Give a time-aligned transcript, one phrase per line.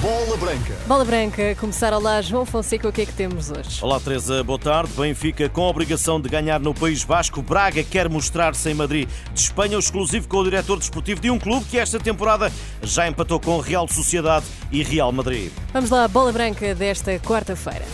[0.00, 0.74] Bola Branca.
[0.86, 3.82] Bola Branca, começar lá, João Fonseca, o que é que temos hoje?
[3.82, 4.92] Olá Teresa, boa tarde.
[4.96, 7.42] Benfica com a obrigação de ganhar no País Basco.
[7.42, 9.08] Braga quer mostrar-se em Madrid.
[9.34, 13.08] De Espanha, o exclusivo com o diretor desportivo de um clube que esta temporada já
[13.08, 15.50] empatou com Real Sociedade e Real Madrid.
[15.72, 17.84] Vamos lá, Bola Branca desta quarta-feira.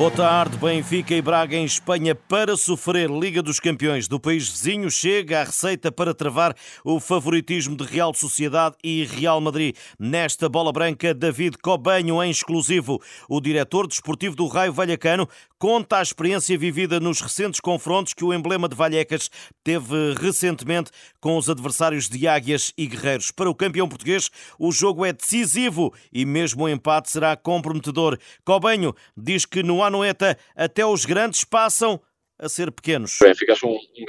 [0.00, 4.90] Boa tarde, Benfica e Braga em Espanha para sofrer Liga dos Campeões do país vizinho.
[4.90, 9.76] Chega a receita para travar o favoritismo de Real Sociedade e Real Madrid.
[9.98, 12.98] Nesta bola branca, David Cobanho em exclusivo.
[13.28, 18.32] O diretor desportivo do Raio Vallecano conta a experiência vivida nos recentes confrontos que o
[18.32, 19.30] emblema de Vallecas
[19.62, 23.30] teve recentemente com os adversários de Águias e Guerreiros.
[23.30, 28.18] Para o campeão português, o jogo é decisivo e mesmo o empate será comprometedor.
[28.42, 32.00] Cobanho diz que no Anoeta até os grandes passam
[32.38, 33.20] a ser pequenos.
[33.20, 34.04] O Benfica é um, um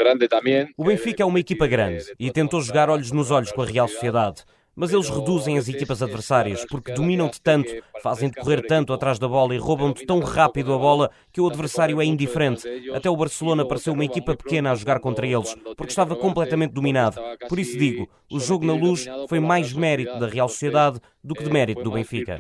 [0.86, 4.46] Benfica é uma equipa grande e tentou jogar olhos nos olhos com a Real Sociedade.
[4.76, 9.54] Mas eles reduzem as equipas adversárias porque dominam-te tanto, fazem-te correr tanto atrás da bola
[9.54, 12.68] e roubam-te tão rápido a bola que o adversário é indiferente.
[12.94, 17.22] Até o Barcelona pareceu uma equipa pequena a jogar contra eles, porque estava completamente dominado.
[17.50, 21.44] Por isso digo, o jogo na luz foi mais mérito da Real Sociedade do que
[21.44, 22.38] de mérito do Benfica.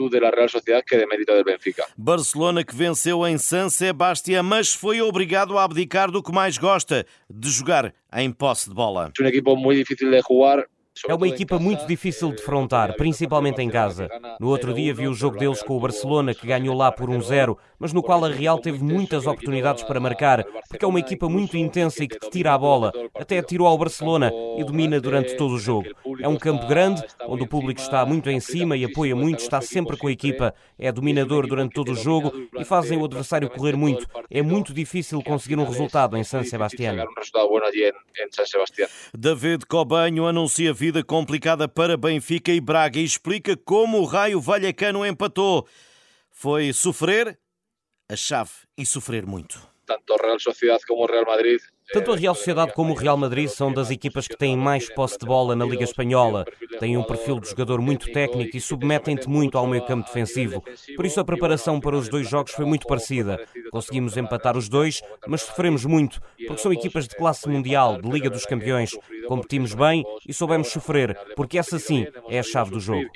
[1.97, 7.05] Barcelona que venceu em San Sebastián, mas foi obrigado a abdicar do que mais gosta,
[7.29, 9.11] de jogar em posse de bola.
[9.19, 10.65] É um equipo muito difícil de jogar
[11.07, 14.07] é uma equipa muito difícil de defrontar, principalmente em casa.
[14.39, 17.57] No outro dia vi o jogo deles com o Barcelona, que ganhou lá por 1-0,
[17.79, 21.57] mas no qual a Real teve muitas oportunidades para marcar, porque é uma equipa muito
[21.57, 22.91] intensa e que te tira a bola.
[23.15, 25.87] Até tirou ao Barcelona e domina durante todo o jogo.
[26.19, 29.61] É um campo grande, onde o público está muito em cima e apoia muito, está
[29.61, 30.53] sempre com a equipa.
[30.77, 34.05] É dominador durante todo o jogo e fazem o adversário correr muito.
[34.29, 37.05] É muito difícil conseguir um resultado em San Sebastián.
[39.17, 45.05] David Cobanho anuncia vida complicada para Benfica e Braga e explica como o Raio Vallecano
[45.05, 45.67] empatou.
[46.29, 47.39] Foi sofrer
[48.09, 49.65] a chave e sofrer muito.
[49.85, 51.61] Tanto Real Sociedade como Real Madrid
[51.93, 55.17] tanto a Real Sociedade como o Real Madrid são das equipas que têm mais posse
[55.19, 56.45] de bola na Liga Espanhola.
[56.79, 60.63] Têm um perfil de jogador muito técnico e submetem-te muito ao meio campo defensivo.
[60.95, 63.39] Por isso a preparação para os dois jogos foi muito parecida.
[63.71, 68.29] Conseguimos empatar os dois, mas sofremos muito, porque são equipas de classe mundial, de Liga
[68.29, 68.91] dos Campeões.
[69.27, 73.09] Competimos bem e soubemos sofrer, porque essa sim é a chave do jogo.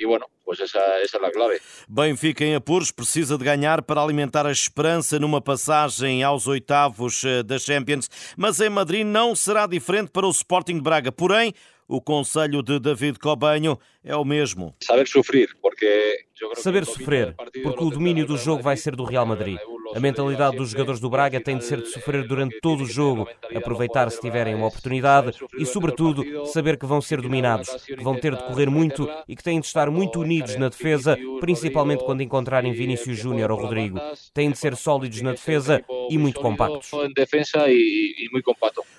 [0.46, 1.60] Pois essa, essa é a clave.
[1.88, 7.42] Benfica em apuros precisa de ganhar para alimentar a esperança numa passagem aos oitavos eh,
[7.42, 11.10] da Champions, mas em Madrid não será diferente para o Sporting de Braga.
[11.10, 11.52] Porém,
[11.88, 14.72] o conselho de David Cobanho é o mesmo.
[14.84, 16.24] Saber sofrer, porque
[16.54, 19.58] Saber sofrer, porque o domínio do jogo vai ser do Real Madrid.
[19.94, 23.28] A mentalidade dos jogadores do Braga tem de ser de sofrer durante todo o jogo,
[23.54, 28.34] aproveitar se tiverem uma oportunidade e, sobretudo, saber que vão ser dominados, que vão ter
[28.34, 32.72] de correr muito e que têm de estar muito unidos na defesa, principalmente quando encontrarem
[32.72, 34.00] Vinícius Júnior ou Rodrigo.
[34.34, 36.90] Têm de ser sólidos na defesa e muito compactos.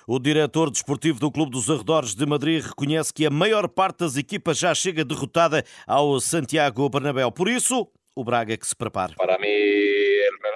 [0.06, 4.16] O diretor desportivo do Clube dos Arredores de Madrid reconhece que a maior parte das
[4.16, 7.30] equipas já chega derrotada ao Santiago Bernabéu.
[7.30, 9.14] Por isso, o Braga que se prepare.
[9.14, 9.46] Para mim,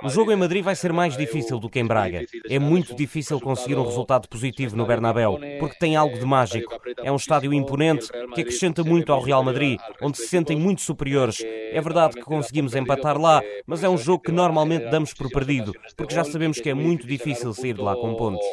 [0.03, 2.25] o jogo em Madrid vai ser mais difícil do que em Braga.
[2.49, 6.75] É muito difícil conseguir um resultado positivo no Bernabéu, porque tem algo de mágico.
[7.03, 11.43] É um estádio imponente que acrescenta muito ao Real Madrid, onde se sentem muito superiores.
[11.45, 15.73] É verdade que conseguimos empatar lá, mas é um jogo que normalmente damos por perdido,
[15.97, 18.47] porque já sabemos que é muito difícil sair de lá com pontos.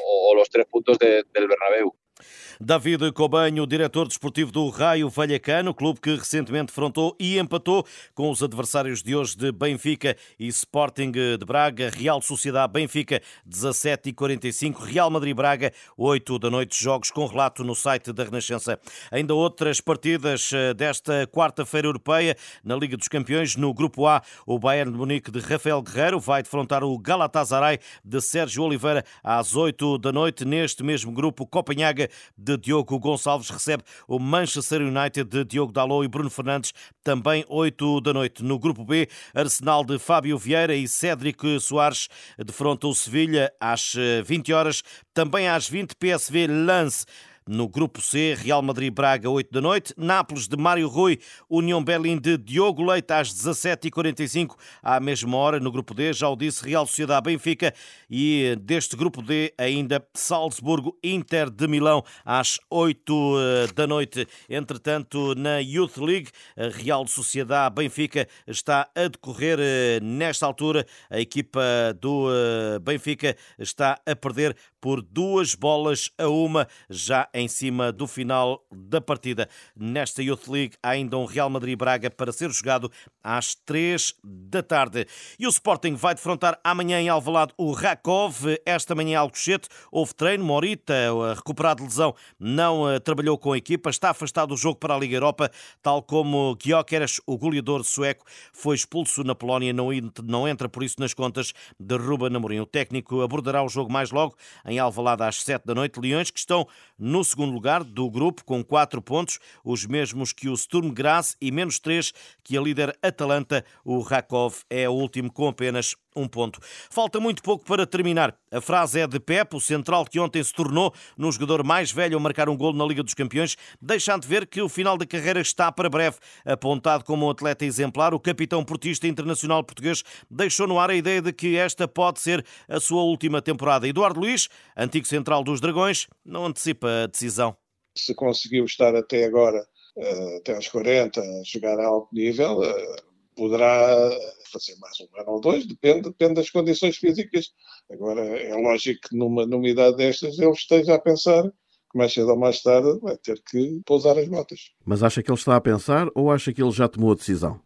[2.61, 8.43] David Cobanho, diretor desportivo do Raio Vallecano, clube que recentemente defrontou e empatou com os
[8.43, 14.83] adversários de hoje de Benfica e Sporting de Braga, Real Sociedade Benfica 17 e 45,
[14.83, 18.77] Real Madrid Braga 8 da noite, jogos com relato no site da Renascença.
[19.09, 24.59] Ainda outras partidas eh, desta quarta-feira europeia na Liga dos Campeões, no Grupo A, o
[24.59, 29.97] Bayern de Munique de Rafael Guerreiro vai defrontar o Galatasaray de Sérgio Oliveira às 8
[29.97, 30.43] da noite.
[30.43, 36.03] Neste mesmo grupo, Copenhaga de de Diogo Gonçalves recebe o Manchester United de Diogo Dalot
[36.03, 36.73] e Bruno Fernandes,
[37.03, 38.43] também 8 da noite.
[38.43, 42.07] No grupo B, Arsenal de Fábio Vieira e Cédric Soares
[42.43, 43.93] defrontam o Sevilha às
[44.25, 44.83] 20 eh, horas.
[45.13, 47.05] Também às 20, PSV Lance
[47.47, 49.93] No grupo C, Real Madrid-Braga, 8 da noite.
[49.97, 51.19] Nápoles de Mário Rui,
[51.49, 54.55] União Berlim de Diogo Leite, às 17h45.
[54.81, 57.73] À mesma hora, no grupo D, já o disse, Real Sociedade-Benfica.
[58.09, 64.27] E deste grupo D, ainda Salzburgo-Inter de Milão, às 8 eh, da noite.
[64.49, 70.85] Entretanto, na Youth League, Real Sociedade-Benfica está a decorrer eh, nesta altura.
[71.09, 71.61] A equipa
[71.99, 78.07] do eh, Benfica está a perder por duas bolas a uma, já em cima do
[78.07, 79.47] final da partida.
[79.75, 82.91] Nesta Youth League há ainda um Real Madrid-Braga para ser jogado
[83.23, 85.05] às três da tarde.
[85.39, 88.45] E o Sporting vai defrontar amanhã em Alvalade o Rakov.
[88.65, 90.43] Esta manhã em Alcochete houve treino.
[90.43, 90.93] Morita,
[91.35, 94.97] recuperado de lesão, não eh, trabalhou com a equipa, está afastado do jogo para a
[94.97, 95.51] Liga Europa,
[95.81, 101.13] tal como Gyökeres, o goleador sueco, foi expulso na Polónia, não entra por isso nas
[101.13, 102.59] contas de Ruben Amorim.
[102.59, 104.35] O técnico abordará o jogo mais logo
[104.65, 105.99] em Alvalade às 7 da noite.
[105.99, 110.55] Leões que estão no segundo lugar do grupo com 4 pontos, os mesmos que o
[110.55, 112.13] Sturm Graz e menos 3
[112.43, 113.63] que a líder Atalanta.
[113.83, 116.59] O Rakov é o último com apenas um ponto.
[116.89, 118.35] Falta muito pouco para terminar.
[118.51, 122.17] A frase é de Pep, o central que ontem se tornou no jogador mais velho
[122.17, 125.05] a marcar um gol na Liga dos Campeões, deixando de ver que o final da
[125.05, 126.17] carreira está para breve.
[126.45, 131.21] Apontado como um atleta exemplar, o capitão portista internacional português deixou no ar a ideia
[131.21, 133.87] de que esta pode ser a sua última temporada.
[133.87, 137.55] Eduardo Luiz, antigo central dos Dragões, não antecipa a decisão.
[137.95, 139.65] Se conseguiu estar até agora,
[139.97, 142.95] eh, até aos 40, a jogar a alto nível, eh,
[143.39, 144.11] poderá
[144.51, 147.53] fazer mais um ano ou dois, depende, depende das condições físicas.
[147.89, 152.31] Agora, é lógico que numa, numa idade destas ele esteja a pensar que mais cedo
[152.31, 154.71] ou mais tarde vai ter que pousar as botas.
[154.85, 157.61] Mas acha que ele está a pensar ou acha que ele já tomou a decisão?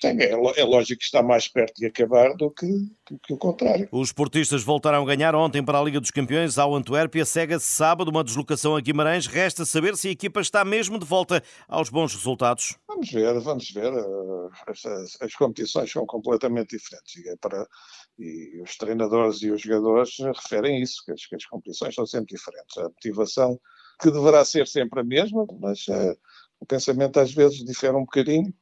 [0.00, 3.36] Sim, é, é, lógico que está mais perto de acabar do que, do que, o
[3.36, 3.88] contrário.
[3.90, 7.24] Os portistas voltaram a ganhar ontem para a Liga dos Campeões ao Antuérpia.
[7.24, 9.26] Segue-se sábado uma deslocação a Guimarães.
[9.26, 12.76] Resta saber se a equipa está mesmo de volta aos bons resultados.
[12.98, 13.92] Vamos ver, vamos ver.
[14.66, 17.64] As, as, as competições são completamente diferentes e, é para,
[18.18, 22.34] e, os treinadores e os jogadores referem isso, que as, que as competições são sempre
[22.34, 22.76] diferentes.
[22.76, 23.60] A motivação
[24.00, 26.18] que deverá ser sempre a mesma, mas uh,
[26.58, 28.52] o pensamento às vezes difere um bocadinho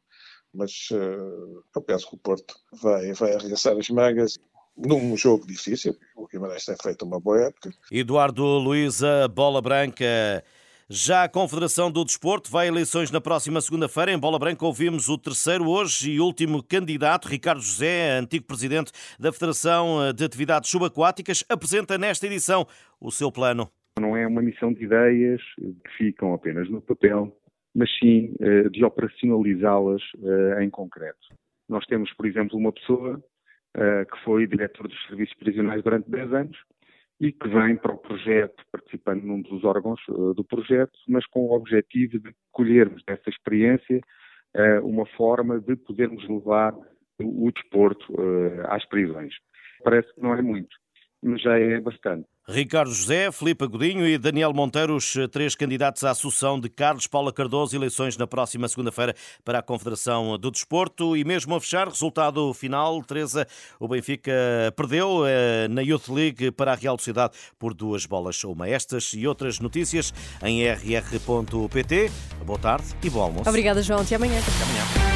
[0.54, 4.38] mas uh, eu penso que o Porto vai, vai arregaçar as mangas
[4.74, 5.94] num jogo difícil.
[6.16, 7.70] O Guimarães tem feito uma boa época.
[7.92, 10.42] Eduardo Luísa, bola branca.
[10.88, 14.12] Já a Confederação do Desporto vai a eleições na próxima segunda-feira.
[14.12, 19.32] Em Bola Branca ouvimos o terceiro hoje e último candidato, Ricardo José, antigo presidente da
[19.32, 22.64] Federação de Atividades Subaquáticas, apresenta nesta edição
[23.00, 23.68] o seu plano.
[23.98, 27.36] Não é uma missão de ideias que ficam apenas no papel,
[27.74, 31.34] mas sim eh, de operacionalizá-las eh, em concreto.
[31.68, 33.20] Nós temos, por exemplo, uma pessoa
[33.76, 36.56] eh, que foi diretor dos serviços prisionais durante 10 anos
[37.20, 41.52] e que vem para o projeto, participando num dos órgãos do projeto, mas com o
[41.52, 44.00] objetivo de colhermos dessa experiência
[44.82, 46.74] uma forma de podermos levar
[47.18, 48.06] o desporto
[48.68, 49.34] às prisões.
[49.82, 50.76] Parece que não é muito,
[51.22, 52.26] mas já é bastante.
[52.48, 57.32] Ricardo José, Filipe Godinho e Daniel Monteiro, os três candidatos à Associação de Carlos Paula
[57.32, 59.14] Cardoso, eleições na próxima segunda-feira
[59.44, 61.16] para a Confederação do Desporto.
[61.16, 63.48] E mesmo a fechar, resultado final, Teresa,
[63.80, 64.32] o Benfica
[64.76, 68.68] perdeu eh, na Youth League para a Real Sociedade por duas bolas uma.
[68.68, 70.14] Estas e outras notícias
[70.44, 72.10] em rr.pt.
[72.44, 73.48] Boa tarde e bom almoço.
[73.50, 74.02] Obrigada, João.
[74.02, 74.38] Até amanhã.
[74.38, 75.15] Até amanhã.